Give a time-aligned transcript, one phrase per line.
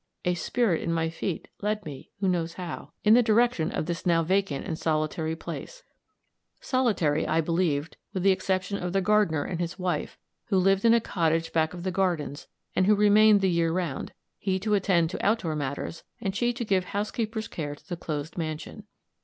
[0.25, 4.03] "A spirit in my feet Led me, who knows how?" in the direction of this
[4.03, 5.83] now vacant and solitary place
[6.59, 10.95] solitary, I believed, with the exception of the gardener and his wife, who lived in
[10.95, 15.11] a cottage back of the gardens, and who remained the year round, he to attend
[15.11, 18.85] to out door matters, and she to give housekeeper's care to the closed mansion.